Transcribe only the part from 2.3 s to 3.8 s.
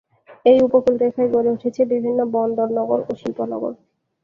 বন্দর নগর ও শিল্প শহর।